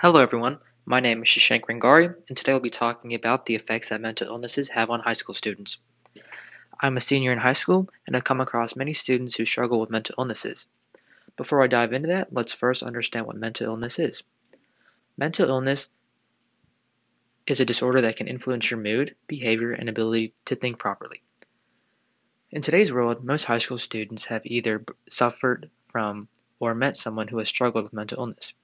Hello 0.00 0.18
everyone, 0.18 0.58
my 0.86 0.98
name 0.98 1.22
is 1.22 1.28
Shashank 1.28 1.66
Rangari, 1.66 2.12
and 2.28 2.36
today 2.36 2.52
we'll 2.52 2.60
be 2.60 2.70
talking 2.70 3.14
about 3.14 3.46
the 3.46 3.54
effects 3.54 3.90
that 3.90 4.00
mental 4.00 4.26
illnesses 4.26 4.68
have 4.70 4.90
on 4.90 4.98
high 4.98 5.12
school 5.12 5.34
students. 5.34 5.78
I'm 6.80 6.96
a 6.96 7.00
senior 7.00 7.32
in 7.32 7.38
high 7.38 7.52
school, 7.52 7.88
and 8.06 8.16
I've 8.16 8.24
come 8.24 8.40
across 8.40 8.74
many 8.74 8.94
students 8.94 9.36
who 9.36 9.44
struggle 9.44 9.78
with 9.78 9.90
mental 9.90 10.16
illnesses. 10.18 10.66
Before 11.36 11.62
I 11.62 11.68
dive 11.68 11.92
into 11.92 12.08
that, 12.08 12.32
let's 12.32 12.52
first 12.52 12.82
understand 12.82 13.26
what 13.26 13.36
mental 13.36 13.66
illness 13.66 13.98
is. 14.00 14.24
Mental 15.20 15.50
illness 15.50 15.90
is 17.46 17.60
a 17.60 17.66
disorder 17.66 18.00
that 18.00 18.16
can 18.16 18.26
influence 18.26 18.70
your 18.70 18.80
mood, 18.80 19.14
behavior, 19.26 19.70
and 19.70 19.86
ability 19.86 20.32
to 20.46 20.54
think 20.54 20.78
properly. 20.78 21.20
In 22.50 22.62
today's 22.62 22.90
world, 22.90 23.22
most 23.22 23.44
high 23.44 23.58
school 23.58 23.76
students 23.76 24.24
have 24.24 24.40
either 24.46 24.82
suffered 25.10 25.68
from 25.88 26.26
or 26.58 26.74
met 26.74 26.96
someone 26.96 27.28
who 27.28 27.36
has 27.36 27.48
struggled 27.48 27.84
with 27.84 27.92
mental 27.92 28.18
illness. 28.18 28.54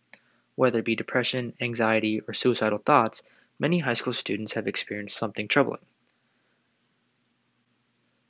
Whether 0.55 0.79
it 0.79 0.87
be 0.87 0.97
depression, 0.97 1.53
anxiety, 1.61 2.23
or 2.27 2.33
suicidal 2.33 2.79
thoughts, 2.79 3.23
many 3.59 3.79
high 3.79 3.93
school 3.93 4.15
students 4.15 4.55
have 4.55 4.67
experienced 4.67 5.19
something 5.19 5.49
troubling. 5.49 5.85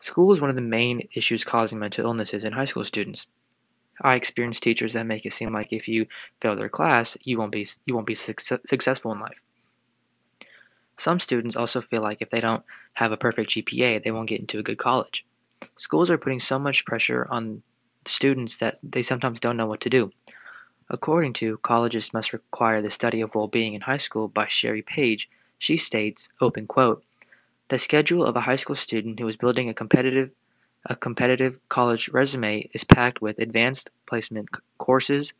School 0.00 0.32
is 0.32 0.40
one 0.40 0.50
of 0.50 0.56
the 0.56 0.62
main 0.62 1.08
issues 1.12 1.44
causing 1.44 1.78
mental 1.78 2.04
illnesses 2.04 2.42
in 2.42 2.52
high 2.52 2.64
school 2.64 2.84
students. 2.84 3.28
I 4.00 4.14
experience 4.14 4.60
teachers 4.60 4.92
that 4.92 5.06
make 5.06 5.26
it 5.26 5.32
seem 5.32 5.52
like 5.52 5.72
if 5.72 5.88
you 5.88 6.06
fail 6.40 6.56
their 6.56 6.68
class, 6.68 7.16
you 7.22 7.38
won't 7.38 7.52
be 7.52 7.66
you 7.86 7.94
won't 7.94 8.06
be 8.06 8.14
success, 8.14 8.60
successful 8.66 9.12
in 9.12 9.20
life. 9.20 9.42
Some 10.98 11.20
students 11.20 11.56
also 11.56 11.80
feel 11.80 12.02
like 12.02 12.22
if 12.22 12.30
they 12.30 12.40
don't 12.40 12.64
have 12.94 13.12
a 13.12 13.16
perfect 13.16 13.50
GPA, 13.50 14.02
they 14.02 14.10
won't 14.10 14.28
get 14.28 14.40
into 14.40 14.58
a 14.58 14.62
good 14.62 14.78
college. 14.78 15.26
Schools 15.76 16.10
are 16.10 16.18
putting 16.18 16.40
so 16.40 16.58
much 16.58 16.86
pressure 16.86 17.26
on 17.30 17.62
students 18.06 18.58
that 18.58 18.78
they 18.82 19.02
sometimes 19.02 19.40
don't 19.40 19.56
know 19.56 19.66
what 19.66 19.82
to 19.82 19.90
do. 19.90 20.12
According 20.88 21.34
to 21.34 21.58
Colleges 21.58 22.14
Must 22.14 22.32
Require 22.32 22.80
the 22.80 22.90
Study 22.90 23.20
of 23.20 23.34
Well-Being 23.34 23.74
in 23.74 23.80
High 23.80 23.96
School 23.96 24.28
by 24.28 24.46
Sherry 24.46 24.82
Page, 24.82 25.28
she 25.58 25.76
states, 25.76 26.28
open 26.40 26.66
quote, 26.66 27.04
"The 27.68 27.78
schedule 27.78 28.24
of 28.24 28.36
a 28.36 28.40
high 28.40 28.56
school 28.56 28.76
student 28.76 29.18
who 29.18 29.28
is 29.28 29.36
building 29.36 29.68
a 29.68 29.74
competitive 29.74 30.30
a 30.86 30.96
competitive 30.96 31.58
college 31.68 32.08
resume 32.08 32.68
is 32.72 32.84
packed 32.84 33.20
with 33.20 33.38
advanced 33.38 33.90
placement 34.06 34.48
courses, 34.78 35.32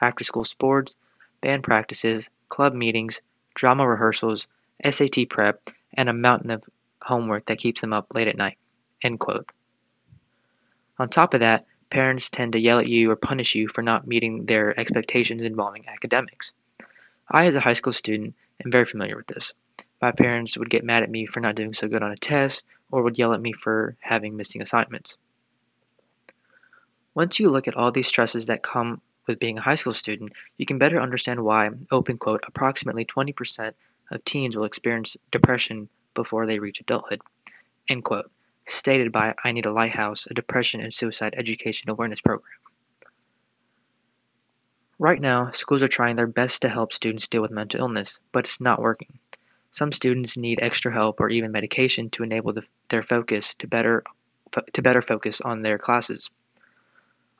after-school 0.00 0.44
sports, 0.44 0.96
band 1.40 1.62
practices, 1.62 2.28
club 2.48 2.74
meetings, 2.74 3.20
drama 3.54 3.86
rehearsals, 3.86 4.46
SAT 4.82 5.28
prep, 5.28 5.70
and 5.94 6.08
a 6.08 6.12
mountain 6.12 6.50
of 6.50 6.64
homework 7.00 7.46
that 7.46 7.58
keeps 7.58 7.80
them 7.80 7.92
up 7.92 8.06
late 8.14 8.28
at 8.28 8.36
night." 8.36 8.58
End 9.02 9.20
quote. 9.20 9.50
On 10.98 11.08
top 11.08 11.34
of 11.34 11.40
that, 11.40 11.66
Parents 11.88 12.30
tend 12.30 12.52
to 12.52 12.58
yell 12.58 12.80
at 12.80 12.88
you 12.88 13.10
or 13.10 13.16
punish 13.16 13.54
you 13.54 13.68
for 13.68 13.80
not 13.80 14.08
meeting 14.08 14.44
their 14.44 14.78
expectations 14.78 15.42
involving 15.42 15.86
academics. 15.86 16.52
I, 17.30 17.46
as 17.46 17.54
a 17.54 17.60
high 17.60 17.74
school 17.74 17.92
student, 17.92 18.34
am 18.64 18.72
very 18.72 18.86
familiar 18.86 19.16
with 19.16 19.28
this. 19.28 19.54
My 20.02 20.10
parents 20.10 20.58
would 20.58 20.68
get 20.68 20.84
mad 20.84 21.04
at 21.04 21.10
me 21.10 21.26
for 21.26 21.40
not 21.40 21.54
doing 21.54 21.74
so 21.74 21.86
good 21.86 22.02
on 22.02 22.10
a 22.10 22.16
test 22.16 22.66
or 22.90 23.02
would 23.02 23.18
yell 23.18 23.32
at 23.32 23.40
me 23.40 23.52
for 23.52 23.96
having 24.00 24.36
missing 24.36 24.62
assignments. 24.62 25.16
Once 27.14 27.40
you 27.40 27.50
look 27.50 27.68
at 27.68 27.76
all 27.76 27.92
these 27.92 28.06
stresses 28.06 28.46
that 28.46 28.62
come 28.62 29.00
with 29.26 29.38
being 29.38 29.58
a 29.58 29.62
high 29.62 29.74
school 29.74 29.94
student, 29.94 30.32
you 30.56 30.66
can 30.66 30.78
better 30.78 31.00
understand 31.00 31.42
why, 31.42 31.70
open 31.90 32.18
quote, 32.18 32.44
approximately 32.46 33.04
20% 33.04 33.72
of 34.10 34.24
teens 34.24 34.54
will 34.54 34.64
experience 34.64 35.16
depression 35.30 35.88
before 36.14 36.46
they 36.46 36.58
reach 36.58 36.80
adulthood, 36.80 37.20
end 37.88 38.04
quote 38.04 38.30
stated 38.66 39.12
by 39.12 39.34
I 39.42 39.52
Need 39.52 39.66
a 39.66 39.72
Lighthouse, 39.72 40.26
a 40.26 40.34
depression 40.34 40.80
and 40.80 40.92
suicide 40.92 41.34
education 41.36 41.88
awareness 41.90 42.20
program. 42.20 42.50
Right 44.98 45.20
now, 45.20 45.50
schools 45.52 45.82
are 45.82 45.88
trying 45.88 46.16
their 46.16 46.26
best 46.26 46.62
to 46.62 46.68
help 46.68 46.92
students 46.92 47.28
deal 47.28 47.42
with 47.42 47.50
mental 47.50 47.80
illness, 47.80 48.18
but 48.32 48.44
it's 48.44 48.60
not 48.60 48.80
working. 48.80 49.18
Some 49.70 49.92
students 49.92 50.36
need 50.36 50.60
extra 50.62 50.92
help 50.92 51.20
or 51.20 51.28
even 51.28 51.52
medication 51.52 52.08
to 52.10 52.22
enable 52.22 52.54
the, 52.54 52.62
their 52.88 53.02
focus 53.02 53.54
to 53.56 53.66
better 53.66 54.02
to 54.72 54.80
better 54.82 55.02
focus 55.02 55.40
on 55.40 55.62
their 55.62 55.76
classes. 55.76 56.30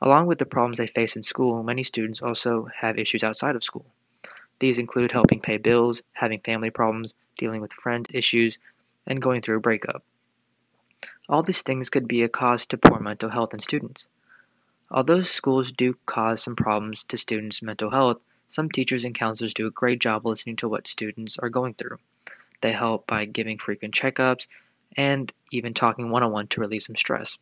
Along 0.03 0.27
with 0.27 0.39
the 0.39 0.45
problems 0.45 0.77
they 0.77 0.87
face 0.87 1.17
in 1.17 1.23
school, 1.23 1.63
many 1.63 1.83
students 1.83 2.21
also 2.21 2.69
have 2.77 2.99
issues 2.99 3.25
outside 3.25 3.57
of 3.57 3.65
school. 3.65 3.87
These 4.59 4.79
include 4.79 5.13
helping 5.13 5.41
pay 5.41 5.57
bills, 5.57 6.03
having 6.13 6.41
family 6.41 6.71
problems, 6.71 7.15
dealing 7.39 7.63
with 7.63 7.73
friend 7.73 8.07
issues, 8.13 8.59
and 9.07 9.23
going 9.23 9.41
through 9.41 9.57
a 9.57 9.61
breakup. 9.61 10.05
All 11.29 11.43
these 11.43 11.63
things 11.63 11.91
could 11.91 12.07
be 12.07 12.23
a 12.23 12.29
cause 12.29 12.67
to 12.67 12.79
poor 12.79 13.01
mental 13.01 13.31
health 13.31 13.55
in 13.55 13.61
students. 13.61 14.09
Although 14.91 15.23
schools 15.23 15.73
do 15.73 15.95
cause 16.07 16.43
some 16.43 16.57
problems 16.57 17.05
to 17.05 17.17
students' 17.17 17.63
mental 17.63 17.91
health, 17.91 18.21
some 18.49 18.71
teachers 18.71 19.05
and 19.05 19.15
counselors 19.15 19.55
do 19.55 19.67
a 19.67 19.71
great 19.71 20.01
job 20.01 20.25
listening 20.25 20.57
to 20.57 20.69
what 20.69 20.87
students 20.87 21.39
are 21.39 21.51
going 21.51 21.75
through. 21.75 21.99
They 22.67 22.73
help 22.73 23.07
by 23.07 23.27
giving 23.27 23.59
frequent 23.59 23.95
checkups 23.95 24.49
and 24.97 25.33
even 25.53 25.73
talking 25.73 26.11
one 26.11 26.25
on 26.25 26.33
one 26.33 26.49
to 26.49 26.61
relieve 26.61 26.83
some 26.83 26.97
stress. 26.97 27.39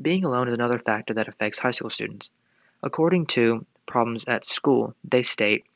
Being 0.00 0.24
alone 0.24 0.48
is 0.48 0.54
another 0.54 0.78
factor 0.78 1.12
that 1.12 1.28
affects 1.28 1.58
high 1.58 1.72
school 1.72 1.90
students. 1.90 2.30
According 2.82 3.26
to 3.26 3.66
Problems 3.86 4.24
at 4.24 4.46
School, 4.46 4.94
they 5.04 5.24
state, 5.24 5.66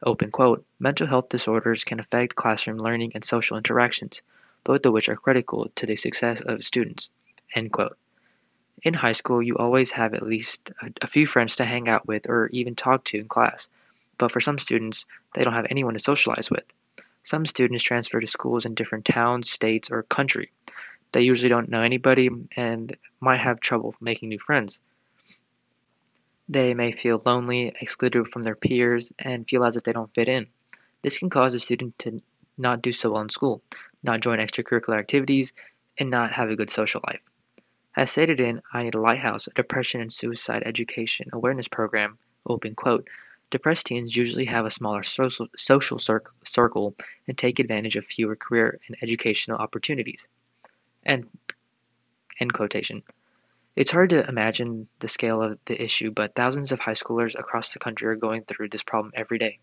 open 0.00 0.30
quote, 0.30 0.64
mental 0.78 1.08
health 1.08 1.30
disorders 1.30 1.82
can 1.82 1.98
affect 1.98 2.36
classroom 2.36 2.78
learning 2.78 3.10
and 3.16 3.24
social 3.24 3.56
interactions 3.56 4.22
both 4.62 4.86
of 4.86 4.92
which 4.92 5.08
are 5.08 5.16
critical 5.16 5.68
to 5.74 5.86
the 5.86 5.96
success 5.96 6.42
of 6.42 6.62
students. 6.62 7.10
End 7.56 7.72
quote. 7.72 7.98
In 8.84 8.94
high 8.94 9.14
school, 9.14 9.42
you 9.42 9.56
always 9.56 9.90
have 9.90 10.14
at 10.14 10.22
least 10.22 10.70
a, 10.80 10.92
a 11.02 11.08
few 11.08 11.26
friends 11.26 11.56
to 11.56 11.64
hang 11.64 11.88
out 11.88 12.06
with 12.06 12.28
or 12.28 12.46
even 12.52 12.76
talk 12.76 13.02
to 13.06 13.18
in 13.18 13.26
class, 13.26 13.68
but 14.18 14.32
for 14.32 14.40
some 14.40 14.58
students, 14.58 15.06
they 15.34 15.44
don't 15.44 15.54
have 15.54 15.66
anyone 15.70 15.94
to 15.94 16.00
socialize 16.00 16.50
with. 16.50 16.64
Some 17.22 17.46
students 17.46 17.82
transfer 17.82 18.20
to 18.20 18.26
schools 18.26 18.64
in 18.64 18.74
different 18.74 19.04
towns, 19.04 19.50
states, 19.50 19.90
or 19.90 20.02
country. 20.02 20.50
They 21.12 21.22
usually 21.22 21.48
don't 21.48 21.70
know 21.70 21.82
anybody 21.82 22.28
and 22.56 22.96
might 23.20 23.40
have 23.40 23.60
trouble 23.60 23.94
making 24.00 24.28
new 24.28 24.38
friends. 24.38 24.80
They 26.48 26.74
may 26.74 26.92
feel 26.92 27.22
lonely, 27.24 27.74
excluded 27.80 28.28
from 28.28 28.42
their 28.42 28.54
peers, 28.54 29.12
and 29.18 29.48
feel 29.48 29.64
as 29.64 29.76
if 29.76 29.84
they 29.84 29.92
don't 29.92 30.12
fit 30.14 30.28
in. 30.28 30.46
This 31.02 31.18
can 31.18 31.30
cause 31.30 31.54
a 31.54 31.58
student 31.58 31.98
to 32.00 32.22
not 32.56 32.82
do 32.82 32.92
so 32.92 33.12
well 33.12 33.22
in 33.22 33.28
school, 33.28 33.62
not 34.02 34.20
join 34.20 34.38
extracurricular 34.38 34.98
activities, 34.98 35.52
and 35.98 36.10
not 36.10 36.32
have 36.32 36.50
a 36.50 36.56
good 36.56 36.70
social 36.70 37.02
life. 37.06 37.20
As 37.94 38.10
stated 38.10 38.40
in 38.40 38.62
I 38.72 38.84
Need 38.84 38.94
a 38.94 39.00
Lighthouse, 39.00 39.48
a 39.48 39.50
depression 39.50 40.00
and 40.00 40.12
suicide 40.12 40.62
education 40.64 41.28
awareness 41.32 41.68
program, 41.68 42.18
open 42.46 42.74
quote, 42.74 43.08
depressed 43.50 43.86
teens 43.86 44.16
usually 44.16 44.44
have 44.46 44.66
a 44.66 44.70
smaller 44.70 45.02
social, 45.02 45.48
circle 45.98 46.94
and 47.26 47.38
take 47.38 47.58
advantage 47.58 47.96
of 47.96 48.06
fewer 48.06 48.36
career 48.36 48.78
and 48.86 48.96
educational 49.02 49.58
opportunities. 49.58 50.26
End, 51.04 51.28
end 52.40 52.52
quotation. 52.52 53.02
It's 53.76 53.90
hard 53.90 54.10
to 54.10 54.28
imagine 54.28 54.88
the 54.98 55.08
scale 55.08 55.40
of 55.40 55.58
the 55.66 55.80
issue, 55.82 56.10
but 56.10 56.34
thousands 56.34 56.72
of 56.72 56.80
high 56.80 56.94
schoolers 56.94 57.38
across 57.38 57.72
the 57.72 57.78
country 57.78 58.08
are 58.08 58.16
going 58.16 58.42
through 58.42 58.70
this 58.70 58.82
problem 58.82 59.12
every 59.14 59.38
day. 59.38 59.60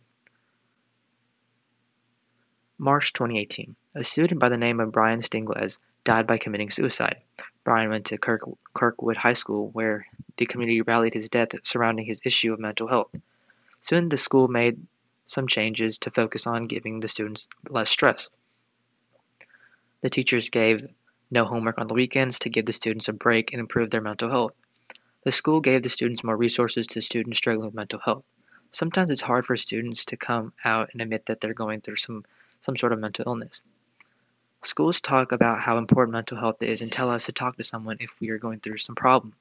March 2.77 3.13
2018. 3.13 3.75
A 3.95 4.03
student 4.03 4.39
by 4.39 4.49
the 4.49 4.57
name 4.57 4.79
of 4.79 4.91
Brian 4.91 5.21
Stingles 5.21 5.79
died 6.03 6.27
by 6.27 6.37
committing 6.37 6.71
suicide. 6.71 7.21
Brian 7.63 7.89
went 7.89 8.05
to 8.07 8.17
Kirk, 8.17 8.41
Kirkwood 8.73 9.17
High 9.17 9.33
School, 9.33 9.69
where 9.69 10.05
the 10.37 10.45
community 10.45 10.81
rallied 10.81 11.13
his 11.13 11.29
death 11.29 11.49
surrounding 11.63 12.05
his 12.05 12.21
issue 12.23 12.53
of 12.53 12.59
mental 12.59 12.87
health. 12.87 13.11
Soon 13.85 14.09
the 14.09 14.17
school 14.17 14.47
made 14.47 14.81
some 15.27 15.45
changes 15.47 15.99
to 15.99 16.09
focus 16.09 16.47
on 16.47 16.63
giving 16.63 17.01
the 17.01 17.07
students 17.07 17.47
less 17.69 17.87
stress. 17.87 18.29
The 20.01 20.09
teachers 20.09 20.49
gave 20.49 20.87
no 21.29 21.45
homework 21.45 21.77
on 21.77 21.85
the 21.85 21.93
weekends 21.93 22.39
to 22.39 22.49
give 22.49 22.65
the 22.65 22.73
students 22.73 23.09
a 23.09 23.13
break 23.13 23.53
and 23.53 23.59
improve 23.59 23.91
their 23.91 24.01
mental 24.01 24.27
health. 24.27 24.53
The 25.23 25.31
school 25.31 25.61
gave 25.61 25.83
the 25.83 25.89
students 25.89 26.23
more 26.23 26.35
resources 26.35 26.87
to 26.87 27.01
students 27.03 27.37
struggling 27.37 27.67
with 27.67 27.75
mental 27.75 27.99
health. 27.99 28.23
Sometimes 28.71 29.11
it's 29.11 29.21
hard 29.21 29.45
for 29.45 29.55
students 29.55 30.05
to 30.05 30.17
come 30.17 30.53
out 30.63 30.89
and 30.93 31.01
admit 31.03 31.27
that 31.27 31.39
they're 31.39 31.53
going 31.53 31.81
through 31.81 31.97
some 31.97 32.25
some 32.61 32.75
sort 32.75 32.91
of 32.91 32.97
mental 32.97 33.25
illness. 33.27 33.61
Schools 34.63 34.99
talk 34.99 35.31
about 35.31 35.61
how 35.61 35.77
important 35.77 36.13
mental 36.13 36.39
health 36.39 36.63
is 36.63 36.81
and 36.81 36.91
tell 36.91 37.11
us 37.11 37.27
to 37.27 37.33
talk 37.33 37.55
to 37.57 37.63
someone 37.63 37.97
if 37.99 38.19
we 38.19 38.29
are 38.29 38.39
going 38.39 38.61
through 38.61 38.79
some 38.79 38.95
problem, 38.95 39.35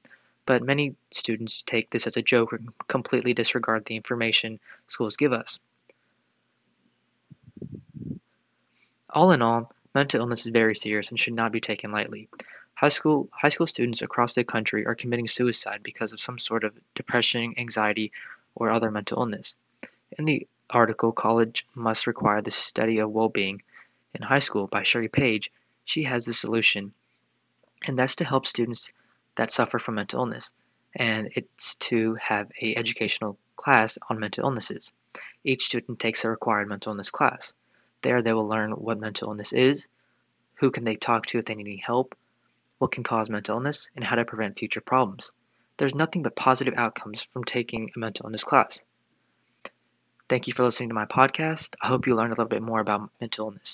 but 0.45 0.63
many 0.63 0.95
students 1.11 1.61
take 1.63 1.89
this 1.89 2.07
as 2.07 2.17
a 2.17 2.21
joke 2.21 2.53
or 2.53 2.59
completely 2.87 3.33
disregard 3.33 3.85
the 3.85 3.95
information 3.95 4.59
schools 4.87 5.17
give 5.17 5.33
us. 5.33 5.59
All 9.09 9.31
in 9.31 9.41
all, 9.41 9.71
mental 9.93 10.19
illness 10.19 10.45
is 10.45 10.51
very 10.51 10.75
serious 10.75 11.09
and 11.09 11.19
should 11.19 11.33
not 11.33 11.51
be 11.51 11.61
taken 11.61 11.91
lightly. 11.91 12.27
High 12.73 12.89
school, 12.89 13.29
high 13.31 13.49
school 13.49 13.67
students 13.67 14.01
across 14.01 14.33
the 14.33 14.43
country 14.43 14.85
are 14.85 14.95
committing 14.95 15.27
suicide 15.27 15.81
because 15.81 16.11
of 16.11 16.19
some 16.19 16.37
sort 16.37 16.65
of 16.65 16.77
depression, 16.93 17.55
anxiety, 17.57 18.11
or 18.53 18.69
other 18.69 18.91
mental 18.91 19.19
illness. 19.19 19.55
In 20.17 20.25
the 20.25 20.45
article 20.69 21.13
College 21.13 21.65
Must 21.73 22.07
Require 22.07 22.41
the 22.41 22.51
Study 22.51 22.99
of 22.99 23.11
Well-Being 23.11 23.61
in 24.13 24.21
High 24.21 24.39
School 24.39 24.67
by 24.67 24.83
Sherry 24.83 25.07
Page, 25.07 25.51
she 25.85 26.03
has 26.03 26.25
the 26.25 26.33
solution, 26.33 26.93
and 27.87 27.97
that's 27.97 28.17
to 28.17 28.25
help 28.25 28.45
students 28.45 28.91
that 29.35 29.51
suffer 29.51 29.79
from 29.79 29.95
mental 29.95 30.19
illness, 30.19 30.51
and 30.95 31.29
it's 31.35 31.75
to 31.75 32.15
have 32.15 32.51
a 32.61 32.75
educational 32.75 33.37
class 33.55 33.97
on 34.09 34.19
mental 34.19 34.43
illnesses. 34.43 34.91
Each 35.43 35.65
student 35.65 35.99
takes 35.99 36.25
a 36.25 36.29
required 36.29 36.67
mental 36.67 36.91
illness 36.91 37.11
class. 37.11 37.53
There 38.01 38.21
they 38.21 38.33
will 38.33 38.47
learn 38.47 38.71
what 38.71 38.99
mental 38.99 39.29
illness 39.29 39.53
is, 39.53 39.87
who 40.55 40.71
can 40.71 40.83
they 40.83 40.95
talk 40.95 41.25
to 41.27 41.39
if 41.39 41.45
they 41.45 41.55
need 41.55 41.67
any 41.67 41.77
help, 41.77 42.15
what 42.77 42.91
can 42.91 43.03
cause 43.03 43.29
mental 43.29 43.57
illness, 43.57 43.89
and 43.95 44.03
how 44.03 44.15
to 44.15 44.25
prevent 44.25 44.59
future 44.59 44.81
problems. 44.81 45.31
There's 45.77 45.95
nothing 45.95 46.23
but 46.23 46.35
positive 46.35 46.73
outcomes 46.77 47.23
from 47.23 47.43
taking 47.43 47.91
a 47.95 47.99
mental 47.99 48.25
illness 48.25 48.43
class. 48.43 48.83
Thank 50.27 50.47
you 50.47 50.53
for 50.53 50.63
listening 50.63 50.89
to 50.89 50.95
my 50.95 51.05
podcast. 51.05 51.75
I 51.81 51.87
hope 51.87 52.07
you 52.07 52.15
learned 52.15 52.31
a 52.31 52.35
little 52.35 52.49
bit 52.49 52.63
more 52.63 52.79
about 52.79 53.11
mental 53.19 53.47
illness. 53.47 53.61